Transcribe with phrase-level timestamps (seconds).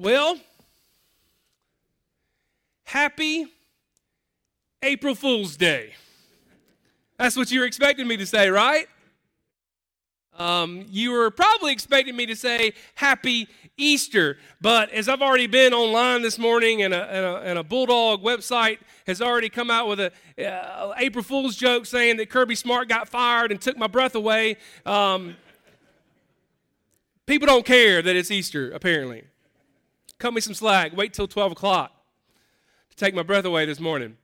[0.00, 0.38] Well,
[2.84, 3.46] happy
[4.80, 5.94] April Fool's Day.
[7.18, 8.86] That's what you were expecting me to say, right?
[10.38, 15.74] Um, you were probably expecting me to say Happy Easter, but as I've already been
[15.74, 18.78] online this morning and a, and a, and a Bulldog website
[19.08, 20.12] has already come out with a
[20.46, 24.58] uh, April Fool's joke saying that Kirby Smart got fired and took my breath away.
[24.86, 25.34] Um,
[27.26, 29.24] people don't care that it's Easter, apparently.
[30.18, 30.96] Cut me some slack.
[30.96, 31.92] Wait till 12 o'clock
[32.90, 34.16] to take my breath away this morning.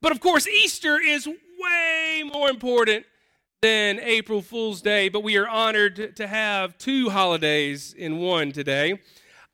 [0.00, 3.04] But of course, Easter is way more important
[3.60, 9.00] than April Fool's Day, but we are honored to have two holidays in one today.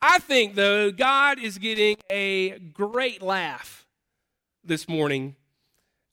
[0.02, 3.86] I think, though, God is getting a great laugh
[4.64, 5.36] this morning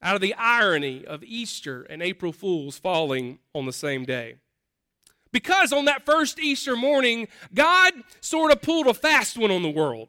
[0.02, 4.36] out of the irony of Easter and April Fools falling on the same day.
[5.32, 9.70] Because on that first Easter morning, God sort of pulled a fast one on the
[9.70, 10.08] world.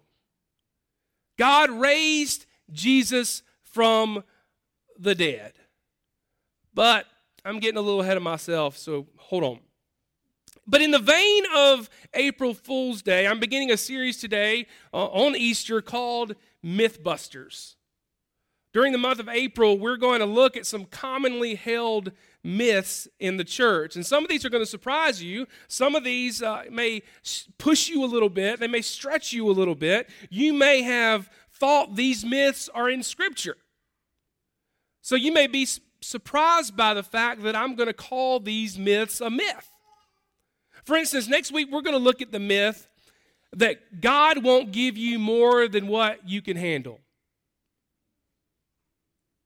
[1.37, 4.23] God raised Jesus from
[4.97, 5.53] the dead.
[6.73, 7.05] But
[7.43, 9.59] I'm getting a little ahead of myself, so hold on.
[10.67, 15.35] But in the vein of April Fool's Day, I'm beginning a series today uh, on
[15.35, 17.75] Easter called Mythbusters.
[18.71, 22.11] During the month of April, we're going to look at some commonly held
[22.43, 23.95] myths in the church.
[23.95, 25.47] And some of these are going to surprise you.
[25.67, 27.01] Some of these uh, may
[27.57, 30.09] push you a little bit, they may stretch you a little bit.
[30.29, 33.57] You may have thought these myths are in Scripture.
[35.01, 35.67] So you may be
[36.01, 39.69] surprised by the fact that I'm going to call these myths a myth.
[40.85, 42.87] For instance, next week we're going to look at the myth
[43.55, 46.99] that God won't give you more than what you can handle.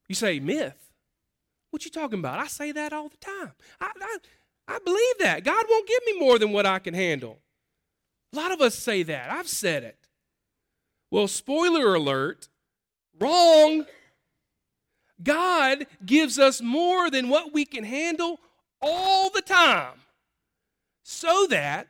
[0.08, 0.83] You say, myth?
[1.74, 2.38] What you talking about?
[2.38, 3.50] I say that all the time.
[3.80, 4.18] I, I,
[4.68, 5.42] I believe that.
[5.42, 7.40] God won't give me more than what I can handle.
[8.32, 9.28] A lot of us say that.
[9.28, 9.98] I've said it.
[11.10, 12.46] Well, spoiler alert,
[13.18, 13.86] wrong.
[15.20, 18.38] God gives us more than what we can handle
[18.80, 19.98] all the time
[21.02, 21.88] so that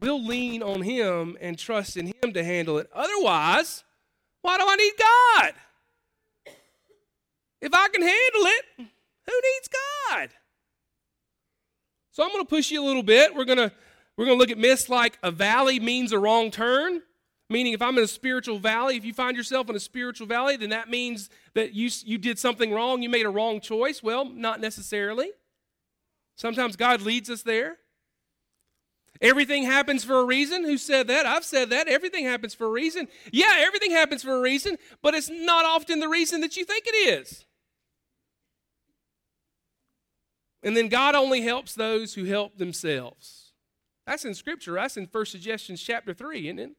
[0.00, 2.90] we'll lean on Him and trust in Him to handle it.
[2.92, 3.84] Otherwise,
[4.42, 5.54] why do I need God?
[7.60, 8.46] If I can handle
[8.80, 8.88] it,
[9.26, 10.30] who needs God?
[12.10, 13.34] So I'm going to push you a little bit.
[13.34, 13.72] We're going to
[14.16, 17.02] we're going to look at myths like a valley means a wrong turn.
[17.50, 20.56] Meaning, if I'm in a spiritual valley, if you find yourself in a spiritual valley,
[20.56, 24.02] then that means that you, you did something wrong, you made a wrong choice.
[24.02, 25.30] Well, not necessarily.
[26.36, 27.76] Sometimes God leads us there.
[29.20, 30.64] Everything happens for a reason.
[30.64, 31.26] Who said that?
[31.26, 31.86] I've said that.
[31.86, 33.08] Everything happens for a reason.
[33.30, 36.84] Yeah, everything happens for a reason, but it's not often the reason that you think
[36.86, 37.44] it is.
[40.64, 43.52] And then God only helps those who help themselves.
[44.06, 44.72] That's in Scripture.
[44.74, 46.70] That's in First Suggestions chapter 3, isn't it?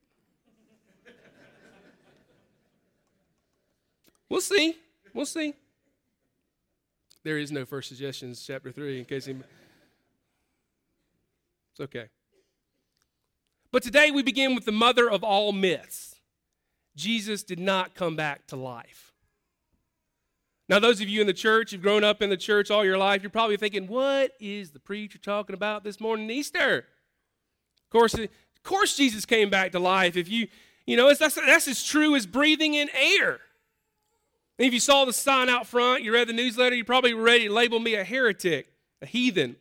[4.27, 4.75] We'll see.
[5.13, 5.53] We'll see.
[7.23, 9.35] There is no first suggestions, chapter 3, in case he.
[11.71, 12.05] It's okay.
[13.71, 16.15] But today we begin with the mother of all myths.
[16.95, 19.04] Jesus did not come back to life.
[20.67, 22.97] Now, those of you in the church, you've grown up in the church all your
[22.97, 26.85] life, you're probably thinking, what is the preacher talking about this morning, Easter?
[27.83, 28.29] Of course, of
[28.63, 30.17] course, Jesus came back to life.
[30.17, 30.47] If you,
[30.87, 33.39] you know, that's, that's as true as breathing in air.
[34.57, 37.47] And if you saw the sign out front, you read the newsletter, you're probably ready
[37.47, 38.67] to label me a heretic,
[39.01, 39.57] a heathen.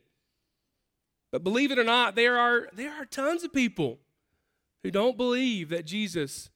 [1.31, 3.99] But believe it or not, there are, there are tons of people
[4.83, 6.49] who don't believe that Jesus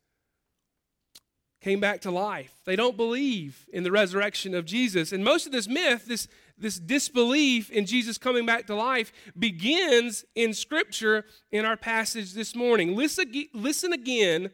[1.61, 2.53] came back to life.
[2.65, 5.11] They don't believe in the resurrection of Jesus.
[5.11, 6.27] And most of this myth, this,
[6.57, 12.55] this disbelief in Jesus coming back to life, begins in Scripture in our passage this
[12.55, 12.95] morning.
[12.95, 14.51] Listen, listen again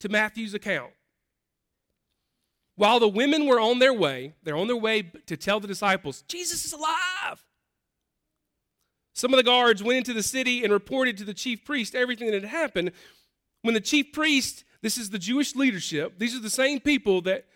[0.00, 0.92] to Matthew's account.
[2.76, 6.22] While the women were on their way, they're on their way to tell the disciples,
[6.22, 7.44] Jesus is alive.
[9.12, 12.30] Some of the guards went into the city and reported to the chief priest everything
[12.30, 12.92] that had happened.
[13.60, 17.46] When the chief priest, this is the Jewish leadership, these are the same people that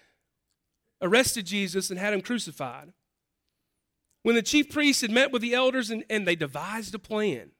[1.00, 2.92] arrested Jesus and had him crucified.
[4.22, 7.50] When the chief priests had met with the elders and, and they devised a plan,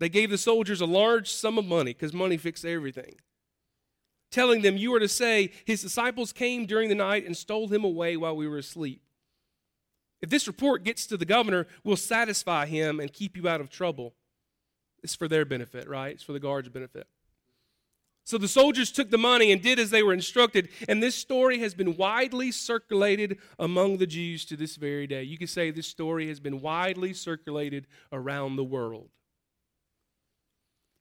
[0.00, 3.16] they gave the soldiers a large sum of money because money fixed everything
[4.30, 7.84] telling them, You are to say, His disciples came during the night and stole him
[7.84, 9.02] away while we were asleep.
[10.20, 13.70] If this report gets to the governor, we'll satisfy him and keep you out of
[13.70, 14.14] trouble.
[15.02, 16.14] It's for their benefit, right?
[16.14, 17.06] It's for the guards' benefit.
[18.24, 21.60] So the soldiers took the money and did as they were instructed, and this story
[21.60, 25.22] has been widely circulated among the Jews to this very day.
[25.22, 29.08] You could say this story has been widely circulated around the world.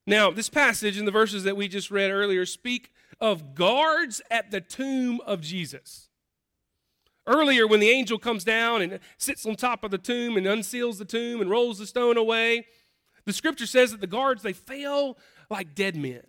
[0.06, 4.52] Now, this passage and the verses that we just read earlier speak of guards at
[4.52, 6.08] the tomb of Jesus.
[7.28, 10.98] Earlier, when the angel comes down and sits on top of the tomb and unseals
[10.98, 12.68] the tomb and rolls the stone away,
[13.28, 15.18] the scripture says that the guards, they fell
[15.50, 16.24] like dead men.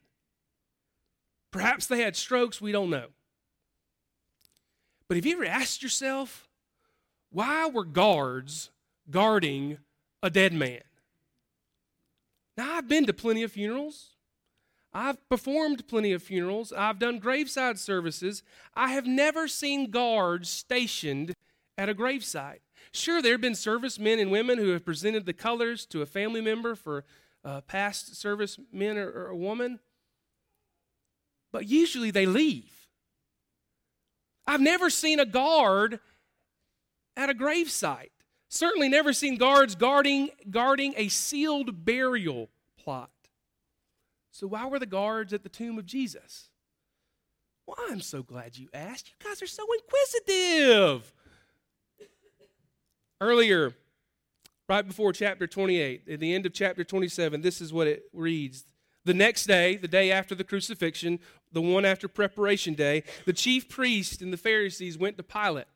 [1.52, 3.06] Perhaps they had strokes, we don't know.
[5.06, 6.48] But have you ever asked yourself,
[7.30, 8.70] why were guards
[9.08, 9.78] guarding
[10.24, 10.82] a dead man?
[12.56, 14.16] Now, I've been to plenty of funerals.
[14.92, 16.72] I've performed plenty of funerals.
[16.72, 18.42] I've done graveside services.
[18.74, 21.32] I have never seen guards stationed
[21.78, 22.58] at a gravesite.
[22.92, 26.40] Sure, there have been servicemen and women who have presented the colors to a family
[26.40, 27.04] member for
[27.44, 29.80] uh, past servicemen or, or a woman,
[31.52, 32.88] but usually they leave.
[34.46, 36.00] I've never seen a guard
[37.16, 38.10] at a gravesite.
[38.48, 42.48] Certainly never seen guards guarding, guarding a sealed burial
[42.78, 43.10] plot.
[44.30, 46.48] So, why were the guards at the tomb of Jesus?
[47.66, 49.10] Well, I'm so glad you asked.
[49.10, 51.12] You guys are so inquisitive.
[53.20, 53.74] Earlier,
[54.68, 58.64] right before chapter 28, at the end of chapter 27, this is what it reads.
[59.04, 61.18] The next day, the day after the crucifixion,
[61.52, 65.66] the one after preparation day, the chief priests and the Pharisees went to Pilate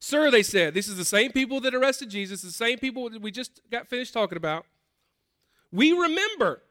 [0.00, 3.20] Sir, they said, this is the same people that arrested Jesus, the same people that
[3.20, 4.64] we just got finished talking about.
[5.70, 6.62] We remember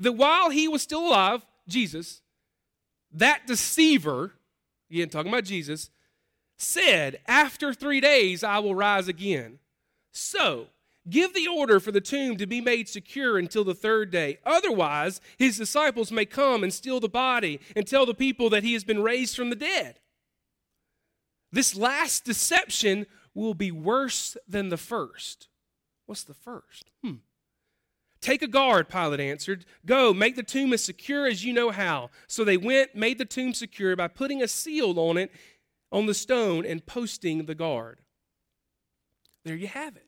[0.00, 2.22] that while he was still alive, Jesus,
[3.12, 4.32] that deceiver,
[4.90, 5.90] again, talking about Jesus,
[6.58, 9.58] said, After three days I will rise again.
[10.12, 10.66] So,
[11.08, 14.38] give the order for the tomb to be made secure until the third day.
[14.44, 18.72] Otherwise, his disciples may come and steal the body and tell the people that he
[18.72, 20.00] has been raised from the dead.
[21.50, 25.48] This last deception will be worse than the first.
[26.06, 26.90] What's the first?
[27.02, 27.16] Hmm.
[28.20, 29.64] Take a guard, Pilate answered.
[29.86, 32.10] Go, make the tomb as secure as you know how.
[32.26, 35.30] So they went, made the tomb secure by putting a seal on it,
[35.90, 38.00] on the stone, and posting the guard.
[39.44, 40.06] There you have it.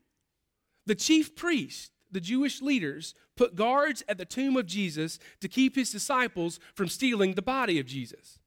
[0.86, 5.76] The chief priest, the Jewish leaders, put guards at the tomb of Jesus to keep
[5.76, 8.38] his disciples from stealing the body of Jesus.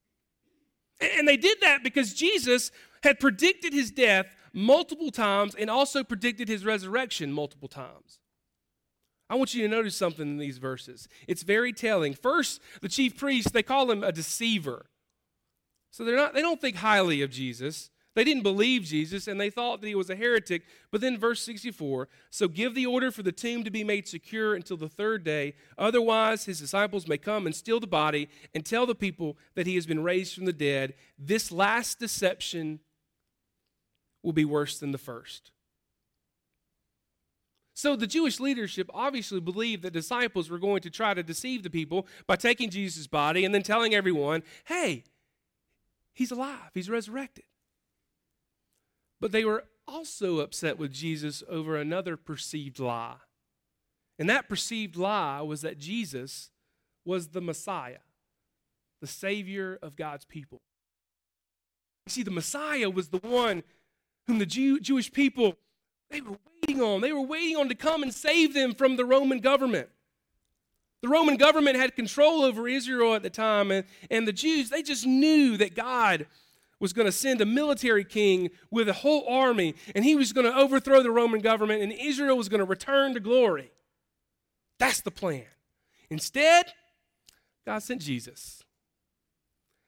[0.99, 2.71] And they did that because Jesus
[3.01, 8.19] had predicted his death multiple times and also predicted his resurrection multiple times.
[9.29, 11.07] I want you to notice something in these verses.
[11.27, 12.13] It's very telling.
[12.13, 14.85] First, the chief priests, they call him a deceiver.
[15.93, 17.91] So they're not they don't think highly of Jesus.
[18.15, 20.63] They didn't believe Jesus and they thought that he was a heretic.
[20.89, 24.55] But then, verse 64 so give the order for the tomb to be made secure
[24.55, 25.53] until the third day.
[25.77, 29.75] Otherwise, his disciples may come and steal the body and tell the people that he
[29.75, 30.95] has been raised from the dead.
[31.19, 32.79] This last deception
[34.23, 35.51] will be worse than the first.
[37.75, 41.69] So the Jewish leadership obviously believed that disciples were going to try to deceive the
[41.69, 45.03] people by taking Jesus' body and then telling everyone, hey,
[46.13, 47.45] he's alive, he's resurrected.
[49.19, 53.17] But they were also upset with Jesus over another perceived lie.
[54.19, 56.51] And that perceived lie was that Jesus
[57.05, 57.99] was the Messiah,
[59.01, 60.61] the Savior of God's people.
[62.05, 63.63] You see, the Messiah was the one
[64.27, 65.57] whom the Jew, Jewish people
[66.13, 67.01] they were waiting on.
[67.01, 69.89] They were waiting on to come and save them from the Roman government.
[71.03, 74.81] The Roman government had control over Israel at the time, and, and the Jews, they
[74.81, 76.27] just knew that God
[76.79, 80.49] was going to send a military king with a whole army, and he was going
[80.49, 83.69] to overthrow the Roman government, and Israel was going to return to glory.
[84.79, 85.43] That's the plan.
[86.09, 86.67] Instead,
[87.65, 88.63] God sent Jesus.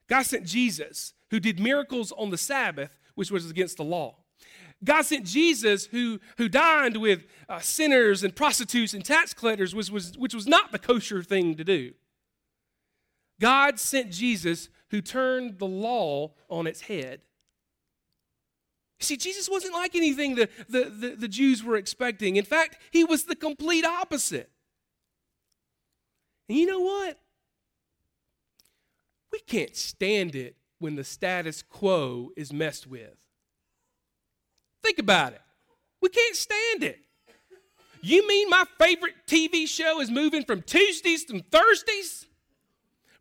[0.09, 4.17] God sent Jesus, who did miracles on the Sabbath, which was against the law.
[4.85, 9.89] God sent Jesus, who, who dined with uh, sinners and prostitutes and tax collectors, which
[9.89, 11.93] was, which was not the kosher thing to do.
[13.39, 17.21] God sent Jesus, who turned the law on its head.
[18.99, 22.37] See, Jesus wasn't like anything the, the, the, the, Jews were expecting.
[22.37, 24.49] In fact, he was the complete opposite.
[26.47, 27.19] And you know what?
[29.33, 33.17] We can't stand it when the status quo is messed with.
[34.85, 35.41] Think about it.
[35.99, 36.99] We can't stand it.
[38.01, 42.27] You mean my favorite TV show is moving from Tuesdays to Thursdays?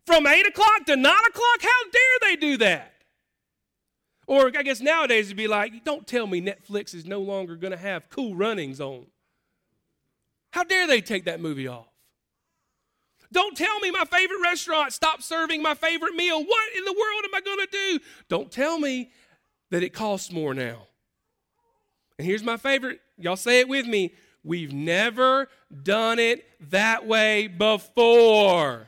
[0.05, 1.61] From 8 o'clock to 9 o'clock?
[1.61, 2.93] How dare they do that?
[4.27, 7.71] Or I guess nowadays it'd be like, don't tell me Netflix is no longer going
[7.71, 9.07] to have cool runnings on.
[10.53, 11.87] How dare they take that movie off?
[13.31, 16.43] Don't tell me my favorite restaurant stopped serving my favorite meal.
[16.43, 17.99] What in the world am I going to do?
[18.29, 19.09] Don't tell me
[19.71, 20.85] that it costs more now.
[22.17, 23.01] And here's my favorite.
[23.17, 24.13] Y'all say it with me.
[24.43, 25.49] We've never
[25.83, 28.87] done it that way before.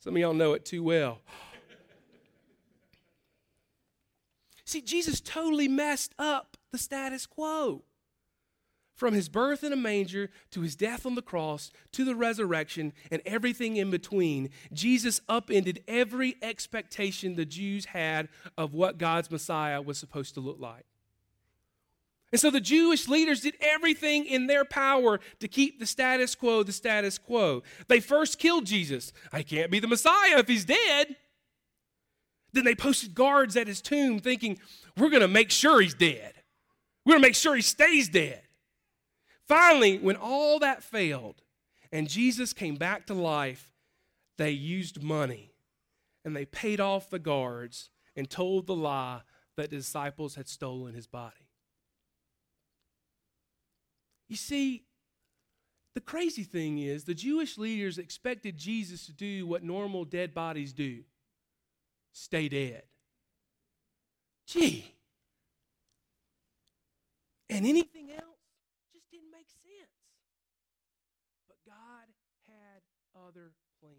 [0.00, 1.20] Some of y'all know it too well.
[4.64, 7.82] See, Jesus totally messed up the status quo.
[8.94, 12.92] From his birth in a manger to his death on the cross to the resurrection
[13.10, 19.82] and everything in between, Jesus upended every expectation the Jews had of what God's Messiah
[19.82, 20.86] was supposed to look like.
[22.32, 26.62] And so the Jewish leaders did everything in their power to keep the status quo
[26.62, 27.62] the status quo.
[27.88, 29.12] They first killed Jesus.
[29.32, 31.16] I can't be the Messiah if he's dead.
[32.54, 34.58] Then they posted guards at his tomb thinking,
[34.96, 36.32] we're going to make sure he's dead.
[37.04, 38.42] We're going to make sure he stays dead.
[39.46, 41.42] Finally, when all that failed
[41.90, 43.74] and Jesus came back to life,
[44.38, 45.52] they used money
[46.24, 49.20] and they paid off the guards and told the lie
[49.56, 51.34] that the disciples had stolen his body.
[54.32, 54.84] You see,
[55.94, 60.72] the crazy thing is the Jewish leaders expected Jesus to do what normal dead bodies
[60.72, 61.02] do
[62.14, 62.84] stay dead.
[64.46, 64.90] Gee.
[67.50, 68.40] And anything else
[68.94, 70.00] just didn't make sense.
[71.46, 72.08] But God
[72.48, 72.80] had
[73.14, 73.98] other plans.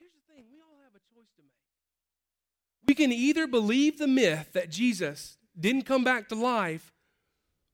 [0.00, 2.88] Here's the thing we all have a choice to make.
[2.88, 6.92] We can either believe the myth that Jesus didn't come back to life,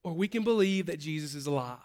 [0.05, 1.79] or we can believe that Jesus is alive.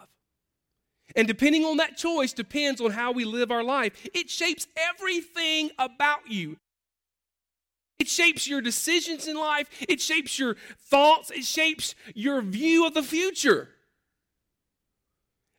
[1.16, 3.92] And depending on that choice depends on how we live our life.
[4.14, 6.58] It shapes everything about you.
[7.98, 12.94] It shapes your decisions in life, it shapes your thoughts, it shapes your view of
[12.94, 13.70] the future.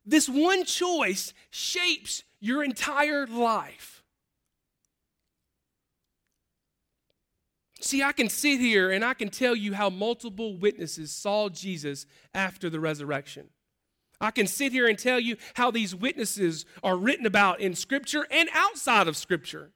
[0.05, 3.98] This one choice shapes your entire life.
[7.81, 12.05] See, I can sit here and I can tell you how multiple witnesses saw Jesus
[12.33, 13.47] after the resurrection.
[14.21, 18.27] I can sit here and tell you how these witnesses are written about in Scripture
[18.29, 19.71] and outside of Scripture.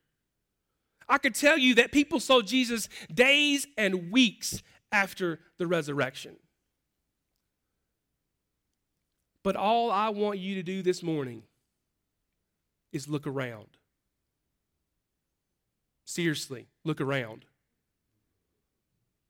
[1.08, 6.36] I could tell you that people saw Jesus days and weeks after the resurrection.
[9.44, 11.44] But all I want you to do this morning
[12.92, 13.68] is look around.
[16.06, 17.46] Seriously, look around.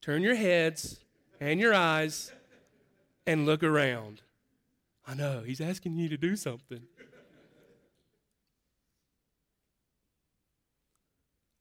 [0.03, 0.99] Turn your heads
[1.39, 2.33] and your eyes
[3.25, 4.21] and look around.
[5.07, 6.81] I know, he's asking you to do something.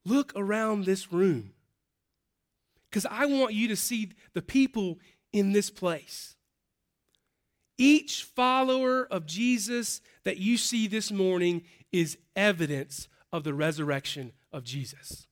[0.04, 1.52] Look around this room.
[2.90, 4.98] Because I want you to see the people
[5.32, 6.34] in this place.
[7.78, 14.64] Each follower of Jesus that you see this morning is evidence of the resurrection of
[14.64, 15.28] Jesus.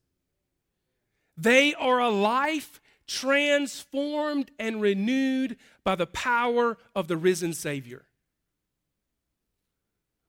[1.36, 8.06] They are a life transformed and renewed by the power of the risen Savior.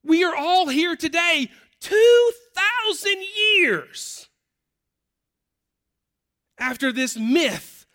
[0.04, 3.24] We are all here today, 2,000
[3.56, 4.30] years
[6.58, 7.86] after this myth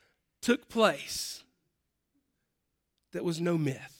[0.40, 1.42] took place
[3.12, 3.95] that was no myth.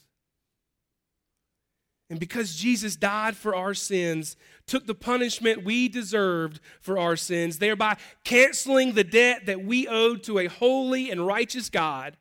[2.08, 4.36] And because Jesus died for our sins,
[4.66, 10.22] took the punishment we deserved for our sins, thereby canceling the debt that we owed
[10.25, 12.16] to a holy and righteous God.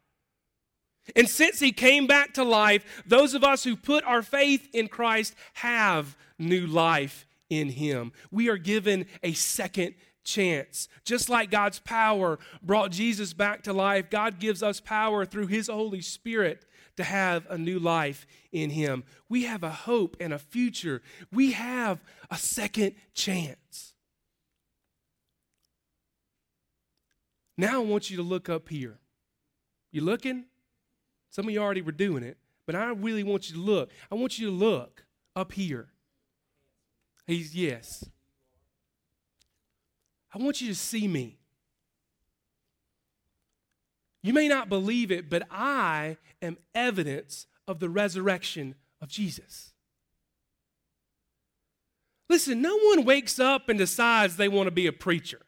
[1.15, 4.87] And since he came back to life, those of us who put our faith in
[4.87, 8.11] Christ have new life in him.
[8.31, 10.89] We are given a second chance.
[11.03, 15.67] Just like God's power brought Jesus back to life, God gives us power through his
[15.67, 16.65] Holy Spirit
[16.97, 19.03] to have a new life in Him.
[19.29, 21.01] We have a hope and a future.
[21.31, 23.93] We have a second chance.
[27.57, 28.99] Now I want you to look up here.
[29.91, 30.45] You looking?
[31.29, 33.91] Some of you already were doing it, but I really want you to look.
[34.11, 35.89] I want you to look up here.
[37.27, 38.05] He's yes.
[40.33, 41.39] I want you to see me.
[44.25, 49.71] You may not believe it, but I am evidence of the resurrection of Jesus.
[52.27, 55.41] Listen, no one wakes up and decides they want to be a preacher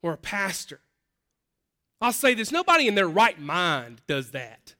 [0.00, 0.78] or a pastor.
[2.00, 4.76] I'll say this nobody in their right mind does that.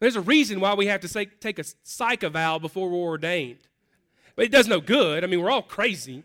[0.00, 3.68] There's a reason why we have to say, take a psych eval before we're ordained.
[4.36, 5.22] But it does no good.
[5.22, 6.22] I mean, we're all crazy.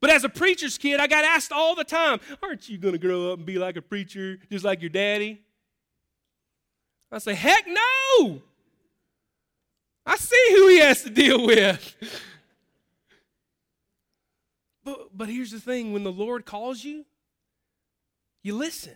[0.00, 2.98] But as a preacher's kid, I got asked all the time, Aren't you going to
[2.98, 5.42] grow up and be like a preacher just like your daddy?
[7.10, 8.42] I say, Heck no!
[10.06, 11.96] I see who he has to deal with.
[14.84, 17.04] but, but here's the thing when the Lord calls you,
[18.42, 18.94] you listen.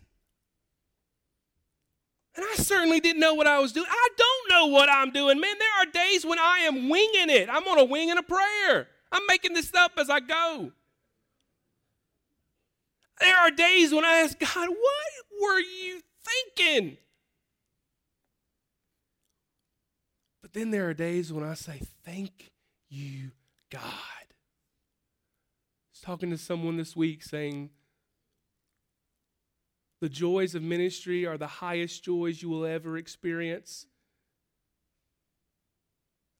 [2.34, 3.86] And I certainly didn't know what I was doing.
[3.90, 5.38] I don't know what I'm doing.
[5.38, 7.50] Man, there are days when I am winging it.
[7.50, 8.88] I'm on a wing and a prayer.
[9.10, 10.72] I'm making this up as I go.
[13.22, 16.00] There are days when I ask God, what were you
[16.56, 16.96] thinking?
[20.42, 22.50] But then there are days when I say, thank
[22.90, 23.30] you,
[23.70, 23.80] God.
[23.84, 24.26] I
[25.92, 27.70] was talking to someone this week saying,
[30.00, 33.86] the joys of ministry are the highest joys you will ever experience.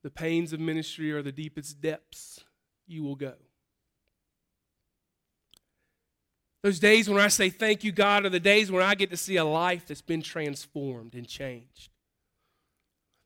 [0.02, 2.44] The pains of ministry are the deepest depths
[2.88, 3.34] you will go.
[6.62, 9.16] Those days when I say thank you, God, are the days when I get to
[9.16, 11.90] see a life that's been transformed and changed.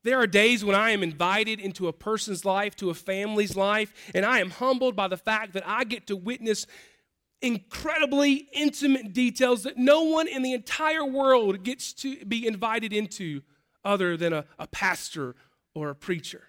[0.05, 3.93] There are days when I am invited into a person's life, to a family's life,
[4.15, 6.67] and I am humbled by the fact that I get to witness
[7.43, 13.43] incredibly intimate details that no one in the entire world gets to be invited into
[13.85, 15.35] other than a, a pastor
[15.75, 16.45] or a preacher.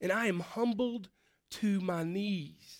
[0.00, 1.08] And I am humbled
[1.52, 2.75] to my knees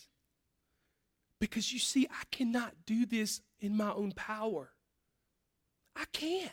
[1.40, 4.70] because you see, I cannot do this in my own power.
[5.94, 6.52] I can't.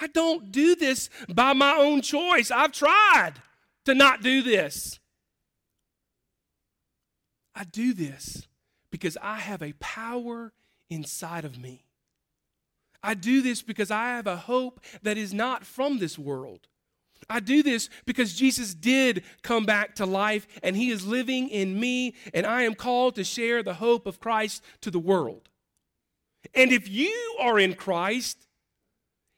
[0.00, 2.50] I don't do this by my own choice.
[2.50, 3.34] I've tried
[3.86, 4.98] to not do this.
[7.54, 8.46] I do this
[8.90, 10.52] because I have a power
[10.90, 11.86] inside of me.
[13.02, 16.68] I do this because I have a hope that is not from this world.
[17.28, 21.78] I do this because Jesus did come back to life and he is living in
[21.78, 25.48] me, and I am called to share the hope of Christ to the world.
[26.54, 28.46] And if you are in Christ,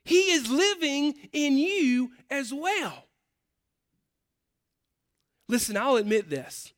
[0.04, 3.04] he is living in you as well.
[5.48, 6.72] Listen, I'll admit this.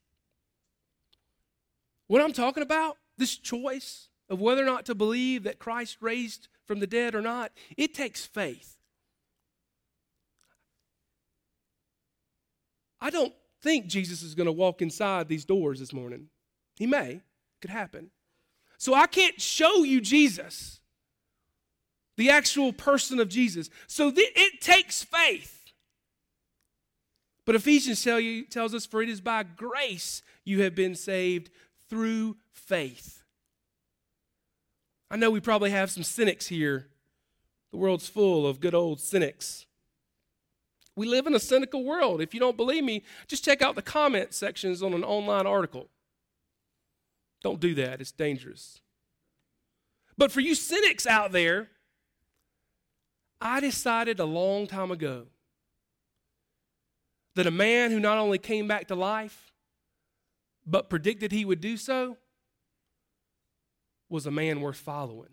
[2.07, 6.47] What I'm talking about, this choice of whether or not to believe that Christ raised
[6.65, 8.77] from the dead or not, it takes faith.
[13.01, 16.27] I don't think Jesus is going to walk inside these doors this morning.
[16.75, 17.21] He may, it
[17.61, 18.11] could happen.
[18.77, 20.79] So I can't show you Jesus,
[22.17, 23.69] the actual person of Jesus.
[23.87, 25.57] So th- it takes faith.
[27.45, 31.49] But Ephesians tell you, tells us, For it is by grace you have been saved
[31.89, 33.23] through faith.
[35.09, 36.87] I know we probably have some cynics here.
[37.71, 39.65] The world's full of good old cynics.
[40.95, 42.21] We live in a cynical world.
[42.21, 45.87] If you don't believe me, just check out the comment sections on an online article.
[47.41, 48.81] Don't do that, it's dangerous.
[50.17, 51.69] But for you cynics out there,
[53.39, 55.27] I decided a long time ago
[57.35, 59.53] that a man who not only came back to life,
[60.65, 62.17] but predicted he would do so,
[64.09, 65.29] was a man worth following.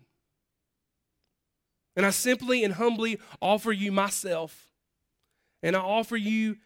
[1.95, 4.68] And I simply and humbly offer you myself,
[5.61, 6.57] and I offer you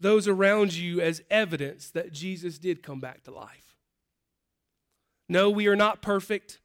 [0.00, 3.76] those around you as evidence that Jesus did come back to life.
[5.28, 6.60] No, we are not perfect,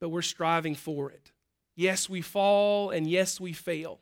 [0.00, 1.32] but we're striving for it.
[1.74, 4.00] Yes, we fall, and yes, we fail.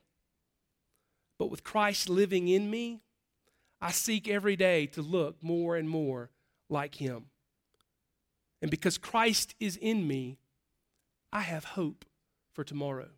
[1.38, 3.00] But with Christ living in me,
[3.80, 6.30] I seek every day to look more and more
[6.68, 7.26] like him.
[8.62, 10.38] And because Christ is in me,
[11.32, 12.04] I have hope
[12.54, 13.10] for tomorrow.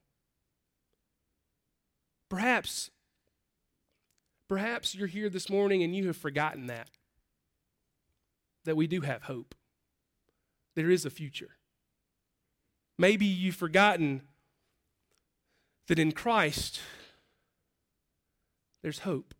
[2.29, 2.90] Perhaps,
[4.49, 6.91] perhaps you're here this morning and you have forgotten that.
[8.65, 9.55] That we do have hope.
[10.75, 11.57] There is a future.
[12.99, 14.23] Maybe you've forgotten
[15.87, 16.81] that in Christ
[18.83, 19.35] there's hope.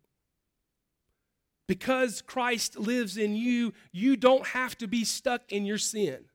[1.67, 6.25] Because Christ lives in you, you don't have to be stuck in your sin.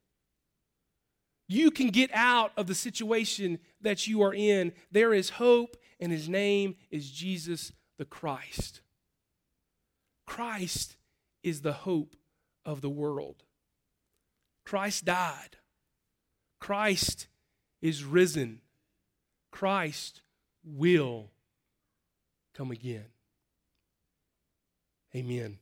[1.48, 4.72] You can get out of the situation that you are in.
[4.90, 8.80] There is hope, and his name is Jesus the Christ.
[10.26, 10.96] Christ
[11.42, 12.16] is the hope
[12.64, 13.44] of the world.
[14.64, 15.58] Christ died.
[16.60, 17.28] Christ
[17.82, 18.60] is risen.
[19.50, 20.22] Christ
[20.64, 21.30] will
[22.54, 23.06] come again.
[25.14, 25.58] Amen.